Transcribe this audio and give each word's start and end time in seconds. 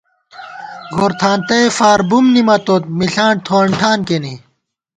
گور 0.93 1.11
تھانتَئےفار 1.19 1.99
بُم 2.09 2.25
نِمَتوت 2.33 2.83
مِݪاں 2.97 3.33
تھووَن 3.45 3.69
ٹھان 3.79 3.99
کېنے 4.07 4.33